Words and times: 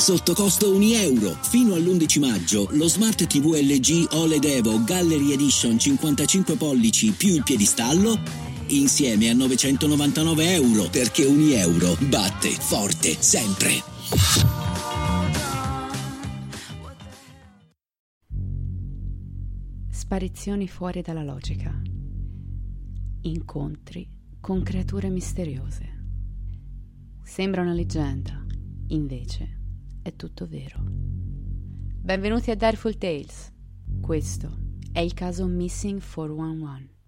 Sotto 0.00 0.32
costo 0.32 0.74
1 0.74 0.82
euro. 0.94 1.36
Fino 1.42 1.74
all'11 1.74 2.20
maggio 2.20 2.66
lo 2.70 2.88
Smart 2.88 3.26
TV 3.26 3.52
LG 3.52 4.14
OLED 4.14 4.44
Evo 4.44 4.82
Gallery 4.82 5.32
Edition 5.32 5.78
55 5.78 6.56
pollici 6.56 7.10
più 7.10 7.34
il 7.34 7.42
piedistallo 7.42 8.18
insieme 8.68 9.28
a 9.28 9.34
999 9.34 10.54
euro 10.54 10.88
perché 10.88 11.26
1 11.26 11.52
euro 11.52 11.98
batte 12.08 12.48
forte 12.48 13.14
sempre. 13.20 13.82
Sparizioni 19.90 20.66
fuori 20.66 21.02
dalla 21.02 21.24
logica. 21.24 21.78
Incontri 23.20 24.08
con 24.40 24.62
creature 24.62 25.10
misteriose. 25.10 25.88
Sembra 27.22 27.60
una 27.60 27.74
leggenda, 27.74 28.42
invece 28.88 29.58
è 30.10 30.16
tutto 30.16 30.46
vero. 30.46 30.80
Benvenuti 30.82 32.50
a 32.50 32.56
Direful 32.56 32.98
Tales. 32.98 33.52
Questo 34.00 34.50
è 34.92 35.00
il 35.00 35.14
caso 35.14 35.46
Missing 35.46 36.00
411. 36.02 36.99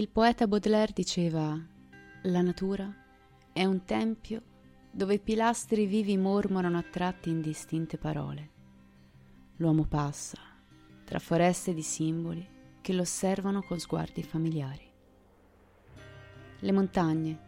Il 0.00 0.08
poeta 0.08 0.46
Baudelaire 0.46 0.92
diceva 0.94 1.62
La 2.22 2.40
natura 2.40 2.90
è 3.52 3.66
un 3.66 3.84
tempio 3.84 4.42
dove 4.90 5.12
i 5.12 5.18
pilastri 5.18 5.84
vivi 5.84 6.16
mormorano 6.16 6.78
a 6.78 6.82
tratti 6.90 7.28
indistinte 7.28 7.98
parole. 7.98 8.50
L'uomo 9.56 9.84
passa 9.84 10.38
tra 11.04 11.18
foreste 11.18 11.74
di 11.74 11.82
simboli 11.82 12.48
che 12.80 12.94
lo 12.94 13.02
osservano 13.02 13.60
con 13.60 13.78
sguardi 13.78 14.22
familiari. 14.22 14.90
Le 16.60 16.72
montagne, 16.72 17.38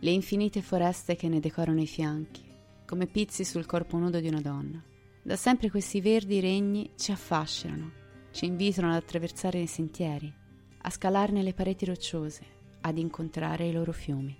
le 0.00 0.10
infinite 0.10 0.62
foreste 0.62 1.14
che 1.14 1.28
ne 1.28 1.38
decorano 1.38 1.80
i 1.80 1.86
fianchi, 1.86 2.44
come 2.84 3.06
pizzi 3.06 3.44
sul 3.44 3.64
corpo 3.64 3.96
nudo 3.96 4.18
di 4.18 4.26
una 4.26 4.40
donna. 4.40 4.82
Da 5.22 5.36
sempre 5.36 5.70
questi 5.70 6.00
verdi 6.00 6.40
regni 6.40 6.90
ci 6.96 7.12
affascinano, 7.12 7.92
ci 8.32 8.44
invitano 8.44 8.88
ad 8.88 8.96
attraversare 8.96 9.60
i 9.60 9.68
sentieri, 9.68 10.44
a 10.86 10.90
scalarne 10.90 11.42
le 11.42 11.52
pareti 11.52 11.84
rocciose, 11.84 12.44
ad 12.82 12.96
incontrare 12.96 13.66
i 13.66 13.72
loro 13.72 13.90
fiumi. 13.90 14.36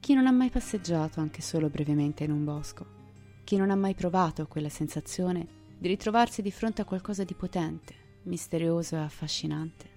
Chi 0.00 0.12
non 0.12 0.26
ha 0.26 0.32
mai 0.32 0.50
passeggiato 0.50 1.20
anche 1.20 1.40
solo 1.40 1.68
brevemente 1.68 2.24
in 2.24 2.32
un 2.32 2.42
bosco? 2.42 2.84
Chi 3.44 3.56
non 3.56 3.70
ha 3.70 3.76
mai 3.76 3.94
provato 3.94 4.48
quella 4.48 4.68
sensazione 4.68 5.46
di 5.78 5.86
ritrovarsi 5.86 6.42
di 6.42 6.50
fronte 6.50 6.82
a 6.82 6.84
qualcosa 6.84 7.22
di 7.22 7.34
potente, 7.34 7.94
misterioso 8.24 8.96
e 8.96 9.02
affascinante? 9.02 9.88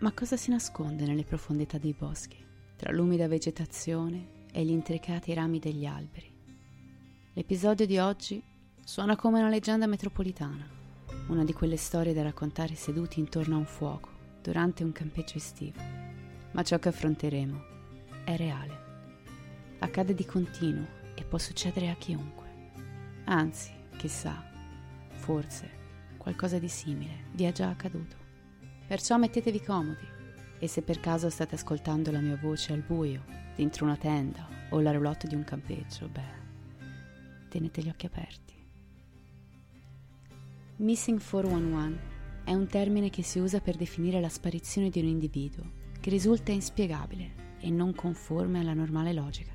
Ma 0.00 0.12
cosa 0.12 0.36
si 0.36 0.50
nasconde 0.50 1.06
nelle 1.06 1.24
profondità 1.24 1.78
dei 1.78 1.94
boschi, 1.98 2.44
tra 2.76 2.92
l'umida 2.92 3.26
vegetazione 3.26 4.42
e 4.52 4.62
gli 4.62 4.72
intricati 4.72 5.32
rami 5.32 5.58
degli 5.58 5.86
alberi? 5.86 6.30
L'episodio 7.32 7.86
di 7.86 7.96
oggi 7.96 8.42
suona 8.84 9.16
come 9.16 9.38
una 9.38 9.48
leggenda 9.48 9.86
metropolitana, 9.86 10.68
una 11.28 11.44
di 11.44 11.54
quelle 11.54 11.78
storie 11.78 12.12
da 12.12 12.22
raccontare 12.22 12.74
seduti 12.74 13.20
intorno 13.20 13.54
a 13.54 13.58
un 13.58 13.64
fuoco 13.64 14.13
durante 14.44 14.84
un 14.84 14.92
campeggio 14.92 15.38
estivo. 15.38 15.80
Ma 16.50 16.62
ciò 16.62 16.78
che 16.78 16.90
affronteremo 16.90 17.64
è 18.24 18.36
reale. 18.36 18.82
Accade 19.78 20.12
di 20.12 20.26
continuo 20.26 20.86
e 21.14 21.24
può 21.24 21.38
succedere 21.38 21.88
a 21.88 21.94
chiunque. 21.94 22.44
Anzi, 23.24 23.72
chissà, 23.96 24.44
forse 25.14 25.82
qualcosa 26.18 26.58
di 26.58 26.68
simile 26.68 27.24
vi 27.32 27.44
è 27.44 27.52
già 27.52 27.70
accaduto. 27.70 28.16
Perciò 28.86 29.16
mettetevi 29.16 29.62
comodi 29.62 30.06
e 30.58 30.68
se 30.68 30.82
per 30.82 31.00
caso 31.00 31.30
state 31.30 31.54
ascoltando 31.54 32.10
la 32.10 32.20
mia 32.20 32.36
voce 32.36 32.74
al 32.74 32.82
buio, 32.82 33.24
dentro 33.56 33.86
una 33.86 33.96
tenda 33.96 34.46
o 34.70 34.80
la 34.80 34.92
roulotte 34.92 35.26
di 35.26 35.34
un 35.34 35.44
campeggio, 35.44 36.06
beh, 36.08 36.42
tenete 37.48 37.82
gli 37.82 37.88
occhi 37.88 38.04
aperti. 38.04 38.52
Missing 40.76 41.18
411 41.18 42.13
è 42.44 42.52
un 42.52 42.66
termine 42.66 43.08
che 43.08 43.22
si 43.22 43.38
usa 43.38 43.60
per 43.60 43.76
definire 43.76 44.20
la 44.20 44.28
sparizione 44.28 44.90
di 44.90 45.00
un 45.00 45.06
individuo 45.06 45.82
che 45.98 46.10
risulta 46.10 46.52
inspiegabile 46.52 47.56
e 47.58 47.70
non 47.70 47.94
conforme 47.94 48.60
alla 48.60 48.74
normale 48.74 49.14
logica. 49.14 49.52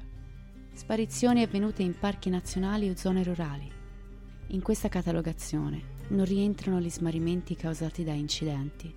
Sparizioni 0.73 1.43
avvenute 1.43 1.83
in 1.83 1.97
parchi 1.99 2.31
nazionali 2.31 2.89
o 2.89 2.95
zone 2.95 3.21
rurali. 3.21 3.71
In 4.47 4.61
questa 4.63 4.89
catalogazione 4.89 5.97
non 6.07 6.25
rientrano 6.25 6.79
gli 6.79 6.89
smarrimenti 6.89 7.55
causati 7.55 8.03
da 8.03 8.13
incidenti, 8.13 8.91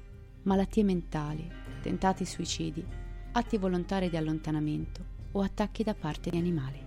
malattie 0.45 0.85
mentali, 0.85 1.47
tentati 1.83 2.25
suicidi, 2.25 2.83
atti 3.33 3.59
volontari 3.59 4.09
di 4.09 4.17
allontanamento 4.17 5.05
o 5.33 5.43
attacchi 5.43 5.83
da 5.83 5.95
parte 5.95 6.31
di 6.31 6.39
animali. 6.39 6.81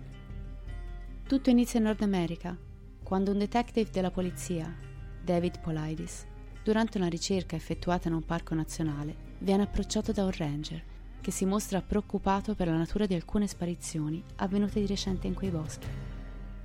Tutto 1.28 1.52
inizia 1.52 1.78
in 1.78 1.86
Nord 1.86 2.02
America, 2.02 2.58
quando 3.04 3.32
un 3.32 3.38
detective 3.38 3.92
della 3.92 4.10
polizia, 4.10 4.76
David 5.24 5.60
Polidis, 5.60 6.26
durante 6.66 6.98
una 6.98 7.10
ricerca 7.10 7.56
effettuata 7.56 8.08
in 8.08 8.16
un 8.16 8.26
parco 8.26 8.56
nazionale, 8.56 9.16
viene 9.38 9.62
approcciato 9.62 10.12
da 10.12 10.24
un 10.24 10.32
ranger 10.32 10.84
che 11.22 11.30
si 11.30 11.46
mostra 11.46 11.84
preoccupato 11.84 12.56
per 12.56 12.66
la 12.66 12.76
natura 12.76 13.06
di 13.06 13.14
alcune 13.14 13.46
sparizioni 13.46 14.24
avvenute 14.38 14.80
di 14.80 14.88
recente 14.88 15.28
in 15.28 15.36
quei 15.36 15.52
boschi. 15.52 15.86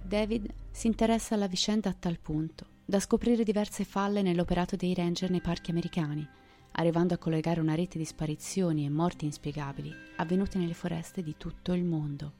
David 0.02 0.48
si 0.70 0.86
interessa 0.86 1.34
alla 1.34 1.48
vicenda 1.48 1.90
a 1.90 1.96
tal 1.98 2.18
punto 2.18 2.64
da 2.82 2.98
scoprire 2.98 3.44
diverse 3.44 3.84
falle 3.84 4.22
nell'operato 4.22 4.74
dei 4.74 4.94
ranger 4.94 5.28
nei 5.28 5.42
parchi 5.42 5.70
americani, 5.70 6.26
arrivando 6.72 7.12
a 7.12 7.18
collegare 7.18 7.60
una 7.60 7.74
rete 7.74 7.98
di 7.98 8.06
sparizioni 8.06 8.86
e 8.86 8.88
morti 8.88 9.26
inspiegabili 9.26 9.92
avvenute 10.16 10.56
nelle 10.56 10.72
foreste 10.72 11.22
di 11.22 11.34
tutto 11.36 11.74
il 11.74 11.84
mondo. 11.84 12.32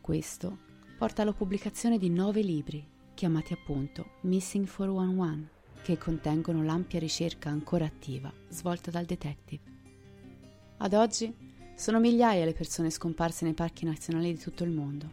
Questo 0.00 0.58
porta 0.98 1.22
alla 1.22 1.32
pubblicazione 1.32 1.96
di 1.96 2.10
nove 2.10 2.42
libri, 2.42 2.84
chiamati 3.14 3.52
appunto 3.52 4.14
Missing 4.22 4.68
411, 4.68 5.58
che 5.82 5.98
contengono 5.98 6.62
l'ampia 6.62 6.98
ricerca 6.98 7.48
ancora 7.48 7.84
attiva 7.84 8.32
svolta 8.48 8.90
dal 8.90 9.04
detective. 9.04 9.62
Ad 10.78 10.94
oggi 10.94 11.34
sono 11.74 12.00
migliaia 12.00 12.44
le 12.44 12.52
persone 12.52 12.90
scomparse 12.90 13.44
nei 13.44 13.54
parchi 13.54 13.84
nazionali 13.84 14.32
di 14.32 14.38
tutto 14.38 14.64
il 14.64 14.70
mondo, 14.70 15.08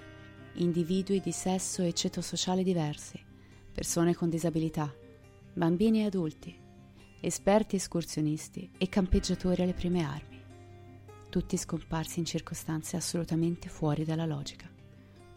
individui 0.56 1.20
di 1.20 1.32
sesso 1.32 1.82
e 1.84 1.94
ceto 1.94 2.22
sociale 2.22 2.64
diversi, 2.64 3.20
persone 3.72 4.14
con 4.16 4.30
disabilità, 4.30 4.94
bambini 5.54 6.02
e 6.02 6.06
adulti, 6.06 6.58
esperti 7.22 7.78
escursionisti 7.78 8.72
e 8.78 8.90
campeggiatori 8.90 9.62
alle 9.62 9.74
prime 9.74 10.04
armi, 10.04 10.42
tutti 11.30 11.58
scomparsi 11.58 12.20
in 12.20 12.26
circostanze 12.26 12.96
assolutamente 12.96 13.70
fuori 13.70 14.04
dalla 14.04 14.26
logica, 14.26 14.70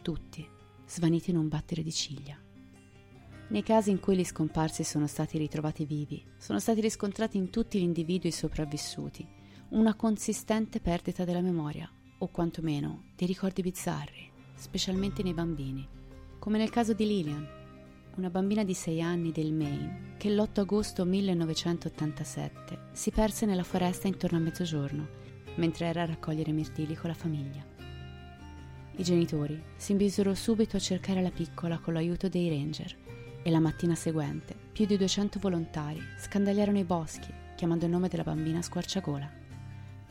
tutti 0.01 0.47
svaniti 0.85 1.29
in 1.29 1.37
un 1.37 1.47
battere 1.47 1.83
di 1.83 1.91
ciglia. 1.91 2.37
Nei 3.51 3.63
casi 3.63 3.89
in 3.89 3.99
cui 3.99 4.15
gli 4.15 4.23
scomparsi 4.23 4.81
sono 4.85 5.07
stati 5.07 5.37
ritrovati 5.37 5.83
vivi, 5.83 6.23
sono 6.37 6.57
stati 6.57 6.79
riscontrati 6.79 7.35
in 7.35 7.49
tutti 7.49 7.79
gli 7.79 7.83
individui 7.83 8.31
sopravvissuti 8.31 9.27
una 9.71 9.93
consistente 9.93 10.79
perdita 10.79 11.25
della 11.25 11.41
memoria, 11.41 11.91
o 12.19 12.27
quantomeno 12.29 13.07
dei 13.13 13.27
ricordi 13.27 13.61
bizzarri, 13.61 14.31
specialmente 14.55 15.21
nei 15.21 15.33
bambini, 15.33 15.85
come 16.39 16.57
nel 16.57 16.69
caso 16.69 16.93
di 16.93 17.05
Lillian. 17.05 17.45
una 18.15 18.29
bambina 18.29 18.63
di 18.63 18.73
6 18.73 19.01
anni 19.01 19.33
del 19.33 19.51
Maine, 19.51 20.15
che 20.17 20.29
l'8 20.29 20.61
agosto 20.61 21.03
1987 21.03 22.79
si 22.93 23.11
perse 23.11 23.45
nella 23.45 23.63
foresta 23.63 24.07
intorno 24.07 24.37
a 24.37 24.41
mezzogiorno, 24.41 25.07
mentre 25.55 25.87
era 25.87 26.03
a 26.03 26.05
raccogliere 26.05 26.53
mirtilli 26.53 26.95
con 26.95 27.09
la 27.09 27.15
famiglia. 27.15 27.65
I 28.95 29.03
genitori 29.03 29.61
si 29.75 29.93
misero 29.93 30.35
subito 30.35 30.77
a 30.77 30.79
cercare 30.79 31.21
la 31.21 31.31
piccola 31.31 31.79
con 31.79 31.93
l'aiuto 31.93 32.29
dei 32.29 32.49
ranger 32.49 33.00
e 33.43 33.49
la 33.49 33.59
mattina 33.59 33.95
seguente 33.95 34.55
più 34.71 34.85
di 34.85 34.97
200 34.97 35.39
volontari 35.39 36.01
scandagliarono 36.17 36.77
i 36.77 36.83
boschi 36.83 37.33
chiamando 37.55 37.85
il 37.85 37.91
nome 37.91 38.07
della 38.07 38.23
bambina 38.23 38.59
a 38.59 38.63
squarciagola. 38.63 39.31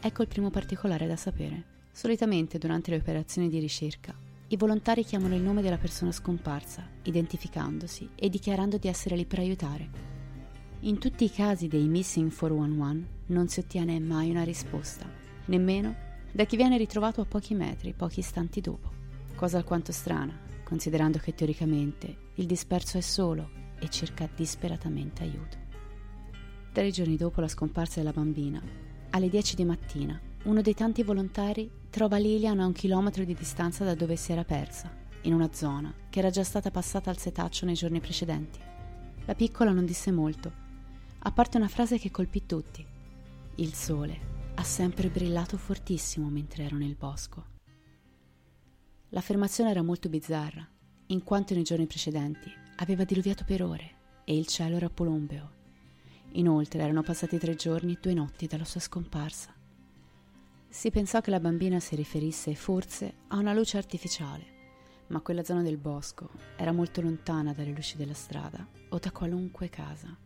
Ecco 0.01 0.23
il 0.23 0.29
primo 0.29 0.51
particolare 0.51 1.07
da 1.07 1.17
sapere. 1.17 1.65
Solitamente 1.91 2.59
durante 2.59 2.91
le 2.91 2.99
operazioni 2.99 3.49
di 3.49 3.59
ricerca 3.59 4.15
i 4.53 4.57
volontari 4.57 5.05
chiamano 5.05 5.37
il 5.37 5.43
nome 5.43 5.63
della 5.63 5.79
persona 5.79 6.11
scomparsa, 6.11 6.85
identificandosi 7.03 8.11
e 8.17 8.29
dichiarando 8.29 8.79
di 8.79 8.89
essere 8.89 9.15
lì 9.15 9.25
per 9.25 9.39
aiutare. 9.39 9.89
In 10.81 10.99
tutti 10.99 11.23
i 11.23 11.31
casi 11.31 11.69
dei 11.69 11.87
Missing 11.87 12.33
411 12.33 13.07
non 13.27 13.47
si 13.47 13.61
ottiene 13.61 14.01
mai 14.01 14.31
una 14.31 14.43
risposta, 14.43 15.09
nemmeno 15.47 15.95
da 16.33 16.45
chi 16.45 16.57
viene 16.57 16.79
ritrovato 16.79 17.21
a 17.21 17.27
pochi 17.27 17.55
metri, 17.55 17.93
pochi 17.93 18.21
istanti 18.21 18.61
dopo. 18.61 18.91
Cosa 19.37 19.59
alquanto 19.59 19.93
strana, 19.93 20.37
considerando 20.65 21.19
che 21.19 21.35
teoricamente 21.35 22.30
il 22.41 22.47
disperso 22.47 22.97
è 22.97 23.03
solo 23.03 23.51
e 23.79 23.91
cerca 23.91 24.27
disperatamente 24.35 25.23
aiuto. 25.23 25.59
Tre 26.73 26.91
giorni 26.91 27.17
dopo 27.17 27.43
la 27.43 27.49
scomparsa 27.49 28.01
della 28.01 28.13
bambina, 28.13 28.63
alle 29.11 29.29
10 29.29 29.57
di 29.57 29.65
mattina, 29.67 30.19
uno 30.45 30.63
dei 30.63 30.73
tanti 30.73 31.03
volontari 31.03 31.71
trova 31.91 32.17
Lilian 32.17 32.59
a 32.61 32.65
un 32.65 32.73
chilometro 32.73 33.25
di 33.25 33.35
distanza 33.35 33.85
da 33.85 33.95
dove 33.95 34.17
si 34.17 34.33
era 34.33 34.45
persa, 34.45 34.91
in 35.23 35.35
una 35.35 35.53
zona 35.53 35.93
che 36.09 36.21
era 36.21 36.31
già 36.31 36.43
stata 36.43 36.71
passata 36.71 37.11
al 37.11 37.19
setaccio 37.19 37.67
nei 37.67 37.75
giorni 37.75 38.01
precedenti. 38.01 38.59
La 39.27 39.35
piccola 39.35 39.73
non 39.73 39.85
disse 39.85 40.11
molto, 40.11 40.51
a 41.19 41.33
parte 41.33 41.59
una 41.59 41.69
frase 41.69 41.99
che 41.99 42.11
colpì 42.11 42.47
tutti. 42.47 42.87
Il 43.57 43.75
sole 43.75 44.19
ha 44.55 44.63
sempre 44.63 45.11
brillato 45.11 45.59
fortissimo 45.59 46.31
mentre 46.31 46.65
ero 46.65 46.77
nel 46.77 46.97
bosco. 46.97 47.45
L'affermazione 49.11 49.71
era 49.71 49.83
molto 49.83 50.09
bizzarra, 50.09 50.67
in 51.11 51.25
quanto 51.25 51.55
nei 51.55 51.65
giorni 51.65 51.87
precedenti 51.87 52.53
aveva 52.77 53.05
diluviato 53.05 53.45
per 53.45 53.63
ore 53.63 53.95
e 54.25 54.37
il 54.37 54.47
cielo 54.47 54.77
era 54.77 54.89
polombeo. 54.89 55.59
Inoltre 56.33 56.83
erano 56.83 57.03
passati 57.03 57.39
tre 57.39 57.57
giorni 57.57 57.95
e 57.95 57.99
due 58.01 58.15
notti 58.15 58.47
dalla 58.47 58.65
sua 58.65 58.81
scomparsa. 58.81 59.53
Si 60.69 60.91
pensò 60.91 61.21
che 61.21 61.31
la 61.31 61.41
bambina 61.41 61.81
si 61.81 61.97
riferisse 61.97 62.55
forse 62.55 63.15
a 63.29 63.39
una 63.39 63.53
luce 63.53 63.77
artificiale, 63.77 64.59
ma 65.09 65.21
quella 65.21 65.43
zona 65.43 65.63
del 65.63 65.79
bosco 65.79 66.31
era 66.57 66.71
molto 66.71 67.01
lontana 67.01 67.53
dalle 67.53 67.73
luci 67.73 67.97
della 67.97 68.15
strada 68.15 68.65
o 68.91 68.99
da 68.99 69.11
qualunque 69.11 69.69
casa. 69.69 70.17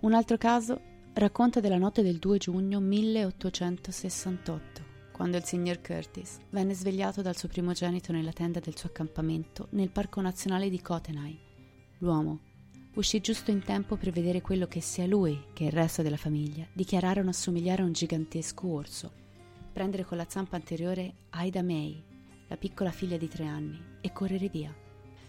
Un 0.00 0.12
altro 0.12 0.36
caso 0.36 0.80
racconta 1.12 1.60
della 1.60 1.78
notte 1.78 2.02
del 2.02 2.18
2 2.18 2.38
giugno 2.38 2.80
1868, 2.80 4.73
quando 5.14 5.36
il 5.36 5.44
signor 5.44 5.80
Curtis 5.80 6.38
venne 6.50 6.74
svegliato 6.74 7.22
dal 7.22 7.36
suo 7.36 7.46
primogenito 7.46 8.10
nella 8.10 8.32
tenda 8.32 8.58
del 8.58 8.76
suo 8.76 8.88
accampamento 8.88 9.68
nel 9.70 9.90
Parco 9.90 10.20
Nazionale 10.20 10.68
di 10.68 10.82
Kootenai. 10.82 11.38
L'uomo 11.98 12.40
uscì 12.94 13.20
giusto 13.20 13.52
in 13.52 13.62
tempo 13.62 13.94
per 13.94 14.10
vedere 14.10 14.40
quello 14.40 14.66
che 14.66 14.80
sia 14.80 15.06
lui 15.06 15.40
che 15.52 15.66
il 15.66 15.70
resto 15.70 16.02
della 16.02 16.16
famiglia 16.16 16.66
dichiararono 16.72 17.30
assomigliare 17.30 17.82
a 17.82 17.84
un 17.84 17.92
gigantesco 17.92 18.66
orso, 18.66 19.12
prendere 19.72 20.04
con 20.04 20.16
la 20.16 20.26
zampa 20.28 20.56
anteriore 20.56 21.14
Aida 21.30 21.62
May, 21.62 22.02
la 22.48 22.56
piccola 22.56 22.90
figlia 22.90 23.16
di 23.16 23.28
tre 23.28 23.46
anni, 23.46 23.80
e 24.00 24.12
correre 24.12 24.48
via. 24.48 24.74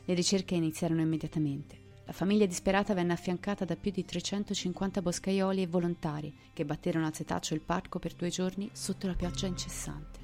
Le 0.04 0.14
ricerche 0.16 0.56
iniziarono 0.56 1.02
immediatamente. 1.02 1.85
La 2.06 2.14
famiglia 2.14 2.46
disperata 2.46 2.94
venne 2.94 3.14
affiancata 3.14 3.66
da 3.66 3.76
più 3.76 3.90
di 3.90 4.06
350 4.06 5.02
boscaioli 5.02 5.64
e 5.64 5.68
volontari 5.68 6.32
che 6.54 6.64
batterono 6.64 7.08
al 7.08 7.16
setaccio 7.16 7.56
il 7.56 7.62
parco 7.62 7.98
per 7.98 8.14
due 8.14 8.30
giorni 8.30 8.70
sotto 8.74 9.08
la 9.08 9.16
pioggia 9.16 9.48
incessante. 9.48 10.20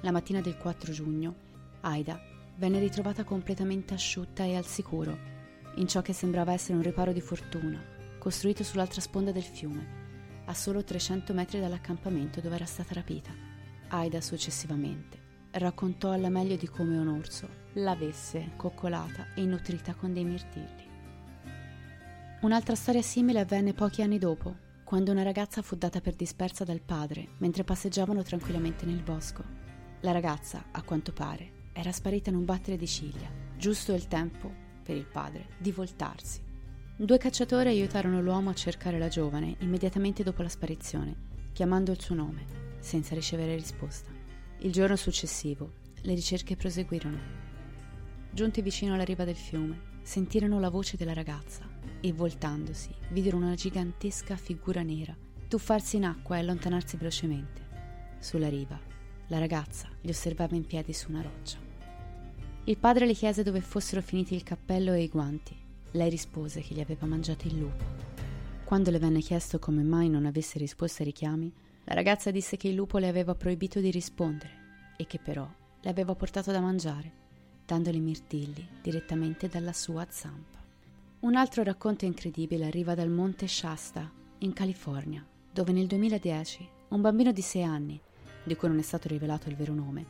La 0.00 0.10
mattina 0.10 0.40
del 0.40 0.56
4 0.56 0.90
giugno, 0.90 1.34
Aida 1.82 2.18
venne 2.56 2.78
ritrovata 2.78 3.22
completamente 3.22 3.92
asciutta 3.92 4.44
e 4.44 4.56
al 4.56 4.64
sicuro 4.64 5.36
in 5.74 5.86
ciò 5.86 6.00
che 6.00 6.14
sembrava 6.14 6.54
essere 6.54 6.78
un 6.78 6.82
riparo 6.82 7.12
di 7.12 7.20
fortuna, 7.20 7.80
costruito 8.18 8.64
sull'altra 8.64 9.02
sponda 9.02 9.30
del 9.30 9.42
fiume, 9.42 10.42
a 10.46 10.54
solo 10.54 10.82
300 10.82 11.34
metri 11.34 11.60
dall'accampamento 11.60 12.40
dove 12.40 12.54
era 12.54 12.64
stata 12.64 12.94
rapita. 12.94 13.30
Aida 13.88 14.22
successivamente 14.22 15.26
raccontò 15.52 16.12
alla 16.12 16.30
meglio 16.30 16.56
di 16.56 16.66
come 16.66 16.96
un 16.96 17.08
orso 17.08 17.48
l'avesse 17.78 18.50
coccolata 18.56 19.28
e 19.34 19.44
nutrita 19.44 19.94
con 19.94 20.12
dei 20.12 20.24
mirtilli. 20.24 20.86
Un'altra 22.42 22.74
storia 22.74 23.02
simile 23.02 23.40
avvenne 23.40 23.74
pochi 23.74 24.02
anni 24.02 24.18
dopo, 24.18 24.66
quando 24.84 25.10
una 25.10 25.22
ragazza 25.22 25.60
fu 25.60 25.76
data 25.76 26.00
per 26.00 26.14
dispersa 26.14 26.64
dal 26.64 26.80
padre 26.80 27.28
mentre 27.38 27.64
passeggiavano 27.64 28.22
tranquillamente 28.22 28.86
nel 28.86 29.02
bosco. 29.02 29.44
La 30.00 30.12
ragazza, 30.12 30.64
a 30.70 30.82
quanto 30.82 31.12
pare, 31.12 31.70
era 31.72 31.92
sparita 31.92 32.30
in 32.30 32.36
un 32.36 32.44
battere 32.44 32.76
di 32.76 32.86
ciglia, 32.86 33.28
giusto 33.56 33.92
il 33.92 34.06
tempo 34.06 34.50
per 34.82 34.96
il 34.96 35.06
padre 35.06 35.48
di 35.58 35.72
voltarsi. 35.72 36.40
Due 36.96 37.18
cacciatori 37.18 37.68
aiutarono 37.68 38.20
l'uomo 38.20 38.50
a 38.50 38.54
cercare 38.54 38.98
la 38.98 39.08
giovane 39.08 39.56
immediatamente 39.60 40.22
dopo 40.22 40.42
la 40.42 40.48
sparizione, 40.48 41.26
chiamando 41.52 41.92
il 41.92 42.00
suo 42.00 42.14
nome, 42.14 42.44
senza 42.80 43.14
ricevere 43.14 43.54
risposta. 43.54 44.10
Il 44.60 44.72
giorno 44.72 44.96
successivo 44.96 45.74
le 46.02 46.14
ricerche 46.14 46.56
proseguirono. 46.56 47.47
Giunti 48.30 48.62
vicino 48.62 48.94
alla 48.94 49.04
riva 49.04 49.24
del 49.24 49.36
fiume, 49.36 49.80
sentirono 50.02 50.60
la 50.60 50.70
voce 50.70 50.96
della 50.96 51.12
ragazza 51.12 51.68
e 52.00 52.12
voltandosi 52.12 52.90
videro 53.10 53.36
una 53.36 53.54
gigantesca 53.54 54.36
figura 54.36 54.82
nera 54.82 55.16
tuffarsi 55.48 55.96
in 55.96 56.04
acqua 56.04 56.36
e 56.36 56.40
allontanarsi 56.40 56.96
velocemente. 56.96 57.66
Sulla 58.18 58.48
riva, 58.48 58.78
la 59.28 59.38
ragazza 59.38 59.88
li 60.02 60.10
osservava 60.10 60.54
in 60.54 60.66
piedi 60.66 60.92
su 60.92 61.10
una 61.10 61.22
roccia. 61.22 61.58
Il 62.64 62.76
padre 62.76 63.06
le 63.06 63.14
chiese 63.14 63.42
dove 63.42 63.62
fossero 63.62 64.02
finiti 64.02 64.34
il 64.34 64.42
cappello 64.42 64.92
e 64.92 65.02
i 65.02 65.08
guanti. 65.08 65.56
Lei 65.92 66.10
rispose 66.10 66.60
che 66.60 66.74
li 66.74 66.82
aveva 66.82 67.06
mangiati 67.06 67.46
il 67.46 67.58
lupo. 67.58 67.84
Quando 68.64 68.90
le 68.90 68.98
venne 68.98 69.20
chiesto 69.20 69.58
come 69.58 69.82
mai 69.82 70.10
non 70.10 70.26
avesse 70.26 70.58
risposto 70.58 71.00
ai 71.00 71.08
richiami, 71.08 71.50
la 71.84 71.94
ragazza 71.94 72.30
disse 72.30 72.58
che 72.58 72.68
il 72.68 72.74
lupo 72.74 72.98
le 72.98 73.08
aveva 73.08 73.34
proibito 73.34 73.80
di 73.80 73.90
rispondere 73.90 74.92
e 74.98 75.06
che 75.06 75.18
però 75.18 75.48
le 75.80 75.90
aveva 75.90 76.14
portato 76.14 76.52
da 76.52 76.60
mangiare, 76.60 77.10
dandole 77.68 77.98
mirtilli 77.98 78.66
direttamente 78.80 79.46
dalla 79.46 79.74
sua 79.74 80.06
zampa. 80.08 80.56
Un 81.20 81.34
altro 81.34 81.62
racconto 81.62 82.06
incredibile 82.06 82.64
arriva 82.64 82.94
dal 82.94 83.10
monte 83.10 83.46
Shasta, 83.46 84.10
in 84.38 84.54
California, 84.54 85.22
dove 85.52 85.72
nel 85.72 85.86
2010 85.86 86.66
un 86.88 87.02
bambino 87.02 87.30
di 87.30 87.42
6 87.42 87.62
anni, 87.62 88.00
di 88.42 88.56
cui 88.56 88.68
non 88.68 88.78
è 88.78 88.82
stato 88.82 89.06
rivelato 89.08 89.50
il 89.50 89.56
vero 89.56 89.74
nome, 89.74 90.06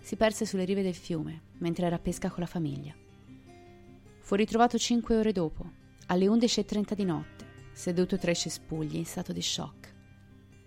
si 0.00 0.16
perse 0.16 0.46
sulle 0.46 0.64
rive 0.64 0.82
del 0.82 0.96
fiume 0.96 1.42
mentre 1.58 1.86
era 1.86 1.94
a 1.94 2.00
pesca 2.00 2.28
con 2.28 2.40
la 2.40 2.46
famiglia. 2.46 2.92
Fu 4.18 4.34
ritrovato 4.34 4.76
cinque 4.76 5.16
ore 5.16 5.30
dopo, 5.30 5.64
alle 6.06 6.26
11.30 6.26 6.94
di 6.94 7.04
notte, 7.04 7.46
seduto 7.70 8.18
tra 8.18 8.32
i 8.32 8.36
cespugli 8.36 8.96
in 8.96 9.06
stato 9.06 9.32
di 9.32 9.42
shock. 9.42 9.94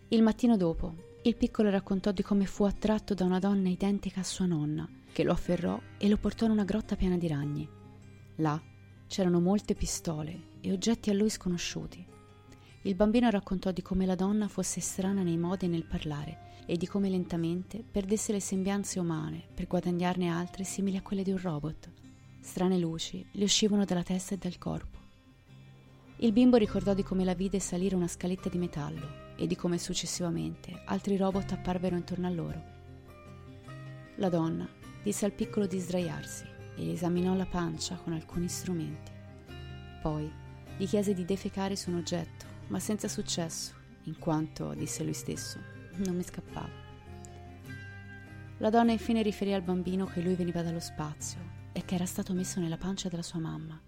Il 0.07 0.23
mattino 0.23 0.55
dopo, 0.55 0.95
il 1.23 1.35
piccolo 1.35 1.69
raccontò 1.69 2.13
di 2.13 2.23
come 2.23 2.45
fu 2.45 2.63
attratto 2.63 3.13
da 3.13 3.25
una 3.25 3.39
donna 3.39 3.67
identica 3.67 4.21
a 4.21 4.23
sua 4.23 4.45
nonna, 4.45 4.87
che 5.11 5.23
lo 5.23 5.31
afferrò 5.31 5.79
e 5.97 6.07
lo 6.07 6.17
portò 6.17 6.45
in 6.45 6.51
una 6.51 6.63
grotta 6.63 6.95
piena 6.95 7.17
di 7.17 7.27
ragni. 7.27 7.67
Là 8.37 8.61
c'erano 9.07 9.39
molte 9.39 9.75
pistole 9.75 10.57
e 10.61 10.71
oggetti 10.71 11.09
a 11.09 11.13
lui 11.13 11.29
sconosciuti. 11.29 12.05
Il 12.83 12.95
bambino 12.95 13.29
raccontò 13.29 13.71
di 13.71 13.81
come 13.81 14.05
la 14.05 14.15
donna 14.15 14.47
fosse 14.47 14.79
strana 14.79 15.21
nei 15.21 15.37
modi 15.37 15.65
e 15.65 15.67
nel 15.67 15.85
parlare 15.85 16.47
e 16.65 16.77
di 16.77 16.87
come 16.87 17.09
lentamente 17.09 17.83
perdesse 17.83 18.31
le 18.31 18.39
sembianze 18.39 18.99
umane 18.99 19.43
per 19.53 19.67
guadagnarne 19.67 20.29
altre 20.29 20.63
simili 20.63 20.95
a 20.95 21.01
quelle 21.01 21.23
di 21.23 21.31
un 21.31 21.39
robot. 21.41 21.91
Strane 22.39 22.77
luci 22.77 23.25
le 23.31 23.43
uscivano 23.43 23.83
dalla 23.83 24.03
testa 24.03 24.35
e 24.35 24.37
dal 24.37 24.57
corpo. 24.57 24.97
Il 26.17 26.31
bimbo 26.31 26.57
ricordò 26.57 26.93
di 26.93 27.03
come 27.03 27.23
la 27.23 27.33
vide 27.33 27.59
salire 27.59 27.95
una 27.95 28.07
scaletta 28.07 28.49
di 28.49 28.57
metallo 28.57 29.35
e 29.35 29.47
di 29.47 29.55
come 29.55 29.77
successivamente 29.77 30.83
altri 30.85 31.17
robot 31.17 31.53
apparvero 31.53 31.95
intorno 31.95 32.27
a 32.27 32.29
loro. 32.29 32.63
La 34.17 34.29
donna 34.29 34.67
disse 35.03 35.25
al 35.25 35.33
piccolo 35.33 35.65
di 35.65 35.79
sdraiarsi 35.79 36.45
e 36.75 36.83
gli 36.83 36.91
esaminò 36.91 37.35
la 37.35 37.45
pancia 37.45 37.95
con 37.95 38.13
alcuni 38.13 38.47
strumenti. 38.47 39.11
Poi 40.01 40.31
gli 40.77 40.87
chiese 40.87 41.13
di 41.13 41.25
defecare 41.25 41.75
su 41.75 41.89
un 41.89 41.97
oggetto, 41.97 42.45
ma 42.67 42.79
senza 42.79 43.07
successo, 43.07 43.73
in 44.03 44.17
quanto, 44.17 44.73
disse 44.73 45.03
lui 45.03 45.13
stesso, 45.13 45.59
non 45.97 46.15
mi 46.15 46.23
scappava. 46.23 46.87
La 48.59 48.69
donna 48.69 48.91
infine 48.91 49.21
riferì 49.21 49.53
al 49.53 49.61
bambino 49.61 50.05
che 50.05 50.21
lui 50.21 50.35
veniva 50.35 50.61
dallo 50.61 50.79
spazio 50.79 51.39
e 51.71 51.85
che 51.85 51.95
era 51.95 52.05
stato 52.05 52.33
messo 52.33 52.59
nella 52.59 52.77
pancia 52.77 53.09
della 53.09 53.21
sua 53.21 53.39
mamma. 53.39 53.79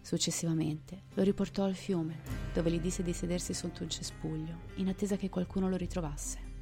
Successivamente 0.00 1.04
lo 1.14 1.22
riportò 1.22 1.64
al 1.64 1.74
fiume, 1.74 2.20
dove 2.52 2.70
gli 2.70 2.80
disse 2.80 3.02
di 3.02 3.12
sedersi 3.12 3.54
sotto 3.54 3.82
un 3.82 3.88
cespuglio, 3.88 4.58
in 4.76 4.88
attesa 4.88 5.16
che 5.16 5.30
qualcuno 5.30 5.68
lo 5.68 5.76
ritrovasse. 5.76 6.53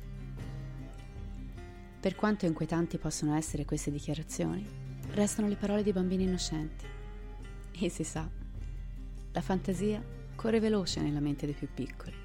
Per 2.03 2.17
quanto 2.17 2.47
inquietanti 2.47 2.99
possono 2.99 3.37
essere 3.37 3.65
queste 3.65 3.93
dichiarazioni, 3.93 4.67
restano 5.13 5.47
le 5.47 5.55
parole 5.55 5.85
di 5.85 5.93
bambini 5.93 6.25
innocenti. 6.25 6.85
E 7.79 7.89
si 7.91 8.03
sa, 8.03 8.29
la 9.31 9.41
fantasia 9.41 10.03
corre 10.35 10.59
veloce 10.59 11.01
nella 11.01 11.21
mente 11.21 11.47
dei 11.47 11.55
più 11.55 11.69
piccoli, 11.73 12.17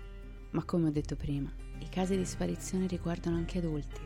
ma 0.50 0.64
come 0.64 0.88
ho 0.88 0.92
detto 0.92 1.16
prima, 1.16 1.54
i 1.78 1.90
casi 1.90 2.18
di 2.18 2.26
sparizione 2.26 2.88
riguardano 2.88 3.36
anche 3.36 3.60
adulti 3.60 4.02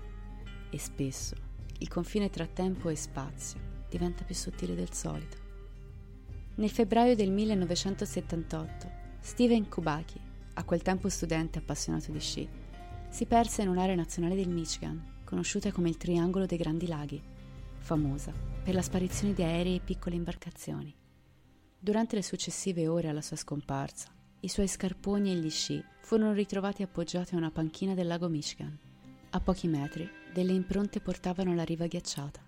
e 0.70 0.78
spesso 0.78 1.36
il 1.78 1.88
confine 1.88 2.30
tra 2.30 2.46
tempo 2.48 2.90
e 2.90 2.96
spazio 2.98 3.86
diventa 3.88 4.26
più 4.26 4.36
sottile 4.36 4.76
del 4.76 4.92
solito. 4.92 5.38
Nel 6.56 6.70
febbraio 6.70 7.16
del 7.16 7.32
1978, 7.32 8.92
Steven 9.22 9.70
Kubaki, 9.70 10.20
a 10.56 10.66
quel 10.66 10.82
tempo 10.82 11.08
studente 11.08 11.60
appassionato 11.60 12.12
di 12.12 12.20
sci, 12.20 12.46
si 13.08 13.26
perse 13.26 13.62
in 13.62 13.70
un'area 13.70 13.96
nazionale 13.96 14.36
del 14.36 14.50
Michigan, 14.50 15.11
conosciuta 15.32 15.72
come 15.72 15.88
il 15.88 15.96
Triangolo 15.96 16.46
dei 16.46 16.58
Grandi 16.58 16.88
Laghi, 16.88 17.24
famosa 17.78 18.34
per 18.62 18.74
la 18.74 18.82
sparizione 18.82 19.34
di 19.34 19.42
aerei 19.42 19.78
e 19.78 19.80
piccole 19.80 20.18
imbarcazioni. 20.18 20.94
Durante 21.80 22.18
le 22.18 22.22
successive 22.22 22.90
ore 22.90 23.08
alla 23.08 23.22
sua 23.22 23.38
scomparsa, 23.38 24.10
i 24.42 24.50
suoi 24.50 24.68
scarponi 24.68 25.32
e 25.32 25.36
gli 25.36 25.50
sci 25.50 25.82
furono 26.02 26.34
ritrovati 26.34 26.84
appoggiati 26.84 27.34
a 27.34 27.38
una 27.38 27.50
panchina 27.50 27.94
del 27.94 28.08
lago 28.08 28.28
Michigan. 28.28 28.78
A 29.30 29.40
pochi 29.40 29.70
metri, 29.70 30.06
delle 30.34 30.52
impronte 30.52 31.00
portavano 31.00 31.52
alla 31.52 31.64
riva 31.64 31.88
ghiacciata. 31.88 32.42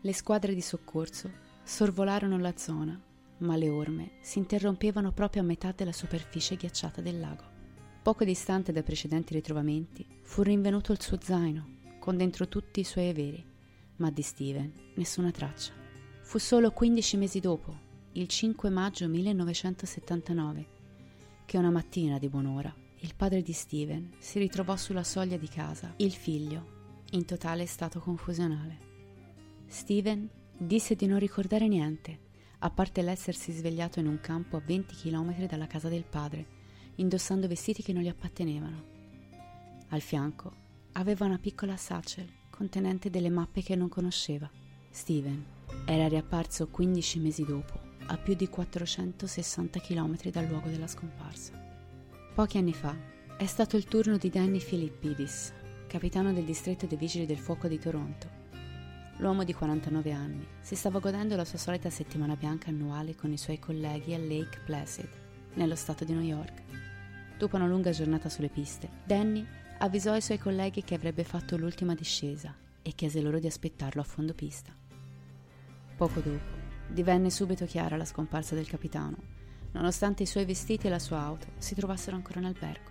Le 0.00 0.12
squadre 0.12 0.54
di 0.54 0.60
soccorso 0.60 1.28
sorvolarono 1.64 2.38
la 2.38 2.56
zona, 2.56 2.96
ma 3.38 3.56
le 3.56 3.70
orme 3.70 4.12
si 4.20 4.38
interrompevano 4.38 5.10
proprio 5.10 5.42
a 5.42 5.46
metà 5.46 5.72
della 5.72 5.90
superficie 5.90 6.54
ghiacciata 6.54 7.00
del 7.00 7.18
lago. 7.18 7.42
Poco 8.04 8.22
distante 8.22 8.70
dai 8.70 8.84
precedenti 8.84 9.34
ritrovamenti 9.34 10.06
fu 10.22 10.42
rinvenuto 10.42 10.92
il 10.92 11.00
suo 11.00 11.18
zaino, 11.20 11.73
con 12.04 12.18
dentro 12.18 12.48
tutti 12.48 12.80
i 12.80 12.84
suoi 12.84 13.08
averi, 13.08 13.42
ma 13.96 14.10
di 14.10 14.20
Steven 14.20 14.70
nessuna 14.96 15.30
traccia. 15.30 15.72
Fu 16.20 16.36
solo 16.36 16.70
15 16.70 17.16
mesi 17.16 17.40
dopo, 17.40 17.74
il 18.12 18.28
5 18.28 18.68
maggio 18.68 19.08
1979, 19.08 20.66
che 21.46 21.56
una 21.56 21.70
mattina 21.70 22.18
di 22.18 22.28
buon'ora 22.28 22.70
il 22.98 23.14
padre 23.16 23.40
di 23.40 23.54
Steven 23.54 24.16
si 24.18 24.38
ritrovò 24.38 24.76
sulla 24.76 25.02
soglia 25.02 25.38
di 25.38 25.48
casa 25.48 25.94
il 25.96 26.12
figlio, 26.12 27.04
in 27.12 27.24
totale 27.24 27.64
stato 27.64 28.00
confusionale. 28.00 28.78
Steven 29.66 30.28
disse 30.58 30.96
di 30.96 31.06
non 31.06 31.18
ricordare 31.18 31.66
niente, 31.68 32.18
a 32.58 32.68
parte 32.68 33.00
l'essersi 33.00 33.50
svegliato 33.50 33.98
in 33.98 34.08
un 34.08 34.20
campo 34.20 34.58
a 34.58 34.62
20 34.62 34.94
km 34.94 35.46
dalla 35.46 35.66
casa 35.66 35.88
del 35.88 36.04
padre, 36.04 36.46
indossando 36.96 37.48
vestiti 37.48 37.82
che 37.82 37.94
non 37.94 38.02
gli 38.02 38.08
appartenevano. 38.08 38.92
Al 39.88 40.02
fianco 40.02 40.63
aveva 40.94 41.26
una 41.26 41.38
piccola 41.38 41.76
satchel 41.76 42.28
contenente 42.50 43.10
delle 43.10 43.30
mappe 43.30 43.62
che 43.62 43.74
non 43.74 43.88
conosceva. 43.88 44.48
Steven 44.90 45.44
era 45.86 46.06
riapparso 46.06 46.68
15 46.68 47.18
mesi 47.18 47.44
dopo 47.44 47.80
a 48.06 48.16
più 48.16 48.34
di 48.34 48.48
460 48.48 49.80
km 49.80 50.30
dal 50.30 50.46
luogo 50.46 50.68
della 50.68 50.86
scomparsa. 50.86 51.52
Pochi 52.34 52.58
anni 52.58 52.72
fa 52.72 52.94
è 53.36 53.46
stato 53.46 53.76
il 53.76 53.86
turno 53.86 54.18
di 54.18 54.28
Danny 54.28 54.60
Filippidis, 54.60 55.52
capitano 55.88 56.32
del 56.32 56.44
distretto 56.44 56.86
dei 56.86 56.98
Vigili 56.98 57.26
del 57.26 57.38
Fuoco 57.38 57.66
di 57.66 57.78
Toronto. 57.78 58.42
L'uomo 59.18 59.42
di 59.42 59.54
49 59.54 60.12
anni 60.12 60.46
si 60.60 60.74
stava 60.76 60.98
godendo 60.98 61.34
la 61.34 61.44
sua 61.44 61.58
solita 61.58 61.90
settimana 61.90 62.36
bianca 62.36 62.68
annuale 62.68 63.16
con 63.16 63.32
i 63.32 63.38
suoi 63.38 63.58
colleghi 63.58 64.14
a 64.14 64.18
Lake 64.18 64.60
Placid, 64.64 65.08
nello 65.54 65.76
stato 65.76 66.04
di 66.04 66.12
New 66.12 66.22
York. 66.22 66.62
Dopo 67.38 67.56
una 67.56 67.66
lunga 67.66 67.90
giornata 67.90 68.28
sulle 68.28 68.48
piste, 68.48 68.88
Danny 69.04 69.44
avvisò 69.78 70.16
i 70.16 70.20
suoi 70.20 70.38
colleghi 70.38 70.82
che 70.82 70.94
avrebbe 70.94 71.24
fatto 71.24 71.56
l'ultima 71.56 71.94
discesa 71.94 72.54
e 72.82 72.92
chiese 72.92 73.20
loro 73.20 73.38
di 73.38 73.46
aspettarlo 73.46 74.00
a 74.00 74.04
fondo 74.04 74.34
pista. 74.34 74.72
Poco 75.96 76.20
dopo, 76.20 76.64
Divenne 76.88 77.30
subito 77.30 77.64
chiara 77.64 77.96
la 77.96 78.04
scomparsa 78.04 78.54
del 78.54 78.68
capitano, 78.68 79.16
nonostante 79.72 80.22
i 80.22 80.26
suoi 80.26 80.44
vestiti 80.44 80.86
e 80.86 80.90
la 80.90 80.98
sua 80.98 81.18
auto 81.18 81.46
si 81.58 81.74
trovassero 81.74 82.16
ancora 82.16 82.40
in 82.40 82.46
albergo. 82.46 82.90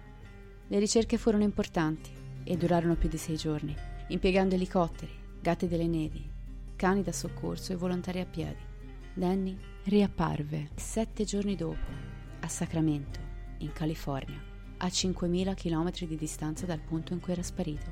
Le 0.67 0.79
ricerche 0.79 1.17
furono 1.17 1.43
importanti 1.43 2.11
e 2.43 2.57
durarono 2.57 2.95
più 2.95 3.07
di 3.07 3.17
sei 3.17 3.37
giorni, 3.37 3.75
impiegando 4.07 4.55
elicotteri, 4.55 5.11
gatti 5.39 5.67
delle 5.67 5.87
nevi, 5.87 6.29
cani 6.75 7.01
da 7.01 7.13
soccorso 7.13 7.71
e 7.71 7.77
volontari 7.77 8.19
a 8.19 8.25
piedi. 8.25 8.71
Danny 9.13 9.57
riapparve 9.85 10.71
sette 10.75 11.23
giorni 11.23 11.55
dopo, 11.55 12.11
a 12.41 12.47
Sacramento, 12.47 13.19
in 13.59 13.71
California, 13.71 14.41
a 14.83 14.87
5.000 14.87 15.55
km 15.55 16.05
di 16.05 16.17
distanza 16.17 16.65
dal 16.65 16.79
punto 16.79 17.13
in 17.13 17.21
cui 17.21 17.31
era 17.31 17.41
sparito, 17.41 17.89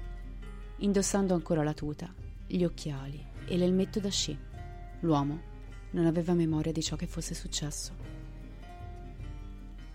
indossando 0.78 1.34
ancora 1.34 1.64
la 1.64 1.74
tuta, 1.74 2.14
gli 2.46 2.66
occhiali 2.66 3.26
e 3.46 3.58
l'elmetto 3.58 4.02
da 4.02 4.10
sci. 4.10 4.38
L'uomo 5.00 5.50
non 5.92 6.06
aveva 6.06 6.34
memoria 6.34 6.74
di 6.74 6.84
ciò 6.84 6.98
che 6.98 7.08
fosse 7.08 7.34
successo. 7.34 7.94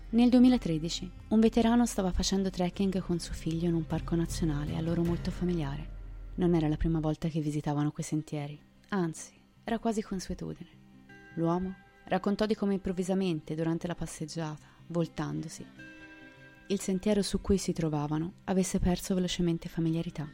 Nel 0.09 0.29
2013 0.29 1.11
un 1.27 1.39
veterano 1.39 1.85
stava 1.85 2.11
facendo 2.11 2.49
trekking 2.49 2.99
con 3.01 3.19
suo 3.19 3.33
figlio 3.33 3.67
in 3.67 3.75
un 3.75 3.85
parco 3.85 4.15
nazionale 4.15 4.75
a 4.75 4.81
loro 4.81 5.03
molto 5.03 5.29
familiare. 5.29 5.95
Non 6.35 6.55
era 6.55 6.67
la 6.67 6.77
prima 6.77 6.99
volta 6.99 7.27
che 7.27 7.41
visitavano 7.41 7.91
quei 7.91 8.05
sentieri, 8.05 8.59
anzi, 8.89 9.33
era 9.63 9.77
quasi 9.77 10.01
consuetudine. 10.01 10.69
L'uomo 11.35 11.75
raccontò 12.05 12.47
di 12.47 12.55
come 12.55 12.73
improvvisamente, 12.73 13.53
durante 13.53 13.85
la 13.85 13.95
passeggiata, 13.95 14.65
voltandosi, 14.87 15.65
il 16.67 16.79
sentiero 16.79 17.21
su 17.21 17.39
cui 17.39 17.57
si 17.57 17.71
trovavano 17.73 18.33
avesse 18.45 18.79
perso 18.79 19.15
velocemente 19.15 19.69
familiarità. 19.69 20.29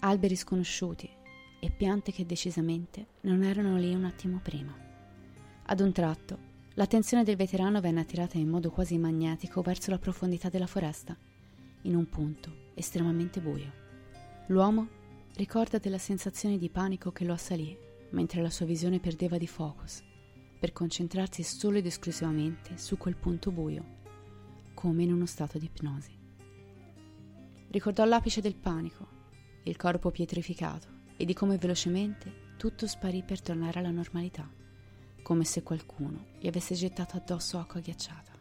Alberi 0.00 0.36
sconosciuti, 0.36 1.08
e 1.64 1.70
piante 1.70 2.12
che 2.12 2.26
decisamente 2.26 3.06
non 3.22 3.42
erano 3.42 3.78
lì 3.78 3.94
un 3.94 4.04
attimo 4.04 4.38
prima. 4.42 4.76
Ad 5.66 5.80
un 5.80 5.92
tratto, 5.92 6.38
l'attenzione 6.74 7.24
del 7.24 7.36
veterano 7.36 7.80
venne 7.80 8.00
attirata 8.00 8.36
in 8.36 8.48
modo 8.48 8.70
quasi 8.70 8.98
magnetico 8.98 9.62
verso 9.62 9.90
la 9.90 9.98
profondità 9.98 10.50
della 10.50 10.66
foresta, 10.66 11.16
in 11.82 11.96
un 11.96 12.06
punto 12.08 12.72
estremamente 12.74 13.40
buio. 13.40 13.72
L'uomo 14.48 14.88
ricorda 15.36 15.78
della 15.78 15.96
sensazione 15.96 16.58
di 16.58 16.68
panico 16.68 17.12
che 17.12 17.24
lo 17.24 17.32
assalì 17.32 17.74
mentre 18.10 18.42
la 18.42 18.50
sua 18.50 18.66
visione 18.66 19.00
perdeva 19.00 19.38
di 19.38 19.46
focus, 19.46 20.02
per 20.58 20.72
concentrarsi 20.72 21.42
solo 21.42 21.78
ed 21.78 21.86
esclusivamente 21.86 22.76
su 22.76 22.98
quel 22.98 23.16
punto 23.16 23.50
buio, 23.50 23.93
come 24.74 25.04
in 25.04 25.12
uno 25.12 25.26
stato 25.26 25.58
di 25.58 25.66
ipnosi. 25.66 26.18
Ricordò 27.70 28.04
l'apice 28.04 28.40
del 28.40 28.56
panico, 28.56 29.08
il 29.64 29.76
corpo 29.76 30.10
pietrificato, 30.10 30.88
e 31.16 31.24
di 31.24 31.32
come 31.32 31.56
velocemente 31.56 32.52
tutto 32.56 32.86
sparì 32.86 33.22
per 33.22 33.40
tornare 33.40 33.78
alla 33.78 33.90
normalità, 33.90 34.48
come 35.22 35.44
se 35.44 35.62
qualcuno 35.62 36.26
gli 36.38 36.46
avesse 36.46 36.74
gettato 36.74 37.16
addosso 37.16 37.58
acqua 37.58 37.80
ghiacciata. 37.80 38.32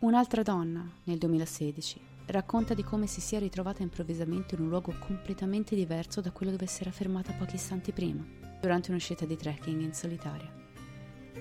Un'altra 0.00 0.42
donna, 0.42 0.88
nel 1.04 1.18
2016, 1.18 2.00
racconta 2.26 2.74
di 2.74 2.82
come 2.82 3.06
si 3.06 3.20
sia 3.20 3.38
ritrovata 3.38 3.82
improvvisamente 3.82 4.54
in 4.54 4.62
un 4.62 4.68
luogo 4.68 4.94
completamente 4.98 5.74
diverso 5.74 6.20
da 6.20 6.30
quello 6.30 6.52
dove 6.52 6.66
si 6.66 6.82
era 6.82 6.90
fermata 6.90 7.32
pochi 7.32 7.56
istanti 7.56 7.92
prima, 7.92 8.24
durante 8.60 8.90
un'uscita 8.90 9.24
di 9.24 9.36
trekking 9.36 9.80
in 9.80 9.92
solitaria. 9.92 10.63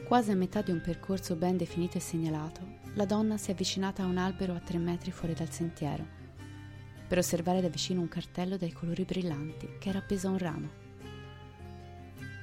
Quasi 0.02 0.32
a 0.32 0.36
metà 0.36 0.62
di 0.62 0.72
un 0.72 0.82
percorso 0.82 1.36
ben 1.36 1.56
definito 1.56 1.98
e 1.98 2.02
segnalato, 2.02 2.62
la 2.96 3.06
donna 3.06 3.38
si 3.38 3.50
è 3.50 3.54
avvicinata 3.54 4.04
a 4.04 4.08
un 4.08 4.18
albero 4.18 4.54
a 4.54 4.60
tre 4.60 4.78
metri 4.78 5.12
fuori 5.12 5.34
dal 5.34 5.50
sentiero 5.50 6.22
per 7.14 7.22
osservare 7.22 7.62
da 7.62 7.68
vicino 7.68 8.02
un 8.02 8.08
cartello 8.08 8.58
dai 8.58 8.72
colori 8.72 9.04
brillanti 9.06 9.78
che 9.78 9.90
era 9.90 10.00
appeso 10.00 10.28
a 10.28 10.32
un 10.32 10.38
ramo. 10.40 10.70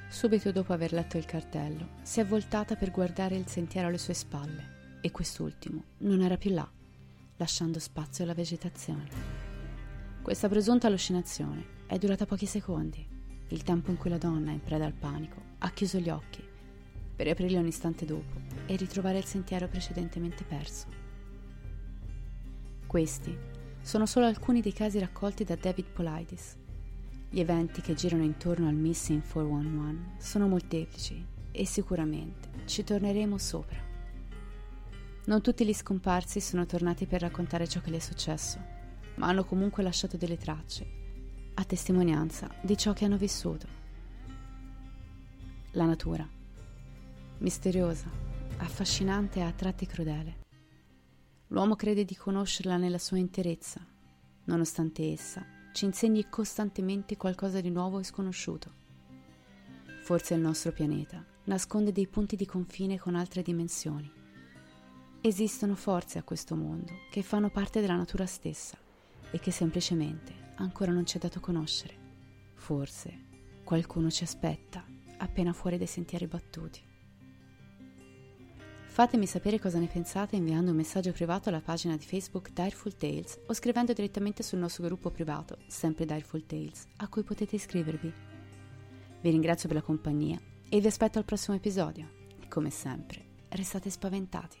Subito 0.09 0.53
dopo 0.53 0.71
aver 0.71 0.93
letto 0.93 1.17
il 1.17 1.25
cartello, 1.25 1.89
si 2.03 2.21
è 2.21 2.25
voltata 2.25 2.77
per 2.77 2.89
guardare 2.89 3.35
il 3.35 3.47
sentiero 3.47 3.89
alle 3.89 3.97
sue 3.97 4.13
spalle 4.13 4.99
e 5.01 5.11
quest'ultimo 5.11 5.83
non 5.99 6.21
era 6.21 6.37
più 6.37 6.53
là, 6.53 6.65
lasciando 7.35 7.79
spazio 7.79 8.23
alla 8.23 8.33
vegetazione. 8.33 9.09
Questa 10.21 10.47
presunta 10.47 10.87
allucinazione 10.87 11.65
è 11.87 11.97
durata 11.97 12.25
pochi 12.25 12.45
secondi, 12.45 13.05
il 13.49 13.63
tempo 13.63 13.91
in 13.91 13.97
cui 13.97 14.09
la 14.09 14.17
donna, 14.17 14.51
in 14.51 14.61
preda 14.61 14.85
al 14.85 14.93
panico, 14.93 15.41
ha 15.57 15.69
chiuso 15.71 15.97
gli 15.99 16.09
occhi 16.09 16.41
per 17.21 17.29
riaprirli 17.29 17.57
un 17.57 17.67
istante 17.67 18.03
dopo 18.03 18.39
e 18.65 18.75
ritrovare 18.75 19.19
il 19.19 19.25
sentiero 19.25 19.67
precedentemente 19.67 20.43
perso. 20.43 20.87
Questi 22.87 23.37
sono 23.79 24.07
solo 24.07 24.25
alcuni 24.25 24.59
dei 24.59 24.73
casi 24.73 24.97
raccolti 24.97 25.43
da 25.43 25.55
David 25.55 25.85
Politis. 25.85 26.57
Gli 27.29 27.39
eventi 27.39 27.81
che 27.81 27.93
girano 27.93 28.23
intorno 28.23 28.67
al 28.67 28.73
Missing 28.73 29.21
411 29.21 30.15
sono 30.17 30.47
molteplici 30.47 31.23
e 31.51 31.63
sicuramente 31.67 32.49
ci 32.65 32.83
torneremo 32.83 33.37
sopra. 33.37 33.79
Non 35.25 35.41
tutti 35.41 35.63
gli 35.63 35.75
scomparsi 35.75 36.39
sono 36.41 36.65
tornati 36.65 37.05
per 37.05 37.21
raccontare 37.21 37.67
ciò 37.67 37.81
che 37.81 37.91
gli 37.91 37.97
è 37.97 37.99
successo, 37.99 38.57
ma 39.17 39.27
hanno 39.27 39.45
comunque 39.45 39.83
lasciato 39.83 40.17
delle 40.17 40.37
tracce, 40.37 40.87
a 41.53 41.63
testimonianza 41.65 42.49
di 42.63 42.75
ciò 42.75 42.93
che 42.93 43.05
hanno 43.05 43.17
vissuto. 43.17 43.67
La 45.73 45.85
natura. 45.85 46.39
Misteriosa, 47.41 48.07
affascinante 48.57 49.39
e 49.39 49.41
a 49.41 49.51
tratti 49.51 49.87
crudele. 49.87 50.41
L'uomo 51.47 51.75
crede 51.75 52.05
di 52.05 52.15
conoscerla 52.15 52.77
nella 52.77 52.99
sua 52.99 53.17
interezza, 53.17 53.83
nonostante 54.43 55.11
essa 55.11 55.43
ci 55.73 55.85
insegni 55.85 56.29
costantemente 56.29 57.17
qualcosa 57.17 57.59
di 57.59 57.71
nuovo 57.71 57.97
e 57.97 58.03
sconosciuto. 58.03 58.71
Forse 60.03 60.35
il 60.35 60.41
nostro 60.41 60.71
pianeta 60.71 61.25
nasconde 61.45 61.91
dei 61.91 62.05
punti 62.05 62.35
di 62.35 62.45
confine 62.45 62.99
con 62.99 63.15
altre 63.15 63.41
dimensioni. 63.41 64.11
Esistono 65.19 65.73
forze 65.73 66.19
a 66.19 66.23
questo 66.23 66.55
mondo 66.55 66.93
che 67.09 67.23
fanno 67.23 67.49
parte 67.49 67.81
della 67.81 67.95
natura 67.95 68.27
stessa 68.27 68.77
e 69.31 69.39
che 69.39 69.49
semplicemente 69.49 70.51
ancora 70.57 70.91
non 70.91 71.07
ci 71.07 71.17
è 71.17 71.19
dato 71.19 71.39
conoscere. 71.39 71.95
Forse 72.53 73.29
qualcuno 73.63 74.11
ci 74.11 74.25
aspetta 74.25 74.85
appena 75.17 75.53
fuori 75.53 75.79
dai 75.79 75.87
sentieri 75.87 76.27
battuti. 76.27 76.89
Fatemi 78.91 79.25
sapere 79.25 79.57
cosa 79.57 79.79
ne 79.79 79.87
pensate 79.87 80.35
inviando 80.35 80.71
un 80.71 80.75
messaggio 80.75 81.13
privato 81.13 81.47
alla 81.47 81.61
pagina 81.61 81.95
di 81.95 82.03
Facebook 82.03 82.51
Direful 82.51 82.97
Tales 82.97 83.39
o 83.47 83.53
scrivendo 83.53 83.93
direttamente 83.93 84.43
sul 84.43 84.59
nostro 84.59 84.83
gruppo 84.83 85.09
privato, 85.09 85.59
sempre 85.65 86.05
Direful 86.05 86.45
Tales, 86.45 86.87
a 86.97 87.07
cui 87.07 87.23
potete 87.23 87.55
iscrivervi. 87.55 88.13
Vi 89.21 89.29
ringrazio 89.29 89.69
per 89.69 89.77
la 89.77 89.83
compagnia 89.83 90.37
e 90.67 90.81
vi 90.81 90.87
aspetto 90.87 91.17
al 91.17 91.23
prossimo 91.23 91.55
episodio. 91.55 92.05
E 92.41 92.49
come 92.49 92.69
sempre, 92.69 93.45
restate 93.47 93.89
spaventati. 93.89 94.60